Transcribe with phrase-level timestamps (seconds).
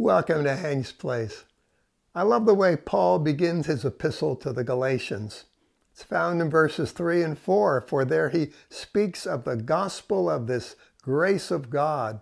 [0.00, 1.42] Welcome to Hank's Place.
[2.14, 5.46] I love the way Paul begins his epistle to the Galatians.
[5.90, 10.46] It's found in verses 3 and 4, for there he speaks of the gospel of
[10.46, 12.20] this grace of God.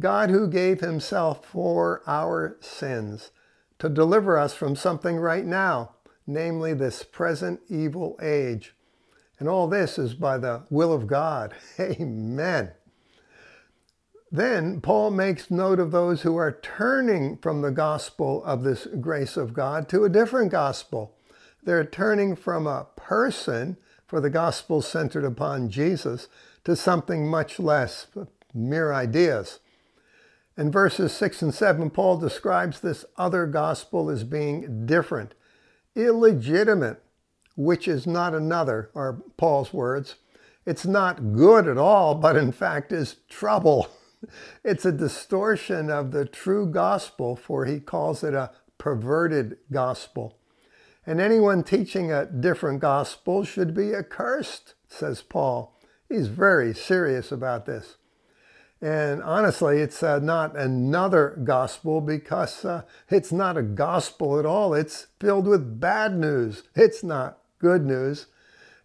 [0.00, 3.30] God who gave himself for our sins
[3.78, 8.74] to deliver us from something right now, namely this present evil age.
[9.38, 11.54] And all this is by the will of God.
[11.78, 12.72] Amen.
[14.30, 19.36] Then Paul makes note of those who are turning from the gospel of this grace
[19.36, 21.16] of God to a different gospel.
[21.62, 23.76] They're turning from a person,
[24.06, 26.28] for the gospel centered upon Jesus,
[26.64, 28.08] to something much less,
[28.52, 29.60] mere ideas.
[30.56, 35.34] In verses 6 and 7, Paul describes this other gospel as being different,
[35.94, 37.02] illegitimate,
[37.56, 40.16] which is not another, are Paul's words.
[40.64, 43.88] It's not good at all, but in fact is trouble.
[44.64, 50.38] It's a distortion of the true gospel, for he calls it a perverted gospel.
[51.06, 55.78] And anyone teaching a different gospel should be accursed, says Paul.
[56.08, 57.96] He's very serious about this.
[58.80, 64.74] And honestly, it's uh, not another gospel because uh, it's not a gospel at all.
[64.74, 66.64] It's filled with bad news.
[66.74, 68.26] It's not good news.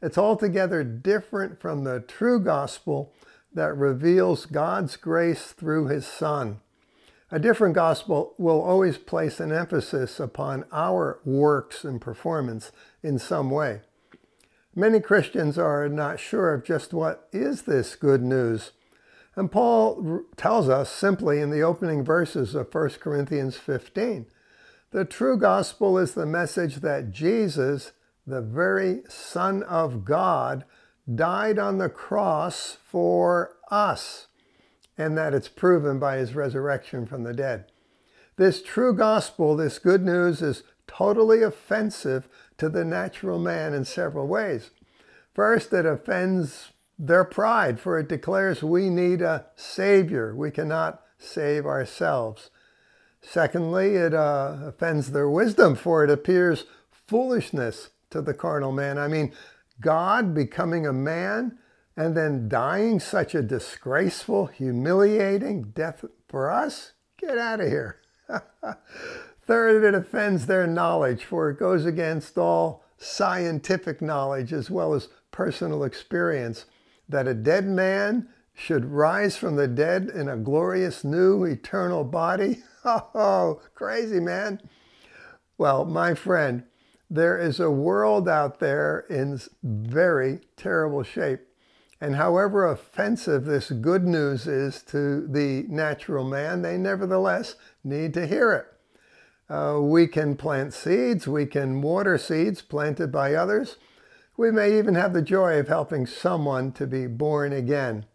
[0.02, 3.14] It's altogether different from the true gospel
[3.54, 6.60] that reveals God's grace through his Son.
[7.32, 12.72] A different gospel will always place an emphasis upon our works and performance
[13.02, 13.82] in some way.
[14.76, 18.72] Many Christians are not sure of just what is this good news.
[19.36, 24.26] And Paul tells us simply in the opening verses of 1 Corinthians 15
[24.92, 27.94] the true gospel is the message that Jesus,
[28.28, 30.66] the very Son of God,
[31.16, 34.28] died on the cross for us,
[34.98, 37.66] and that it's proven by his resurrection from the dead.
[38.38, 44.28] This true gospel, this good news, is totally offensive to the natural man in several
[44.28, 44.72] ways.
[45.34, 50.36] First, it offends their pride, for it declares we need a Savior.
[50.36, 52.50] We cannot save ourselves.
[53.22, 58.98] Secondly, it uh, offends their wisdom, for it appears foolishness to the carnal man.
[58.98, 59.32] I mean,
[59.82, 61.58] God becoming a man
[61.98, 66.94] and then dying such a disgraceful, humiliating death for us?
[67.18, 68.00] Get out of here.
[69.46, 75.10] Third, it offends their knowledge, for it goes against all scientific knowledge as well as
[75.32, 76.66] personal experience
[77.10, 82.64] that a dead man should rise from the dead in a glorious new eternal body.
[82.84, 84.60] Oh, crazy man.
[85.56, 86.64] Well, my friend,
[87.12, 91.42] there is a world out there in very terrible shape.
[92.00, 98.26] And however offensive this good news is to the natural man, they nevertheless need to
[98.26, 99.54] hear it.
[99.54, 103.76] Uh, we can plant seeds, we can water seeds planted by others.
[104.38, 108.06] We may even have the joy of helping someone to be born again.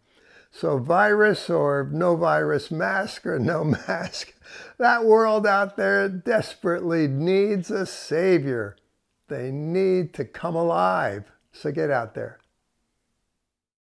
[0.51, 4.33] So, virus or no virus, mask or no mask,
[4.79, 8.75] that world out there desperately needs a savior.
[9.27, 11.25] They need to come alive.
[11.51, 12.39] So get out there.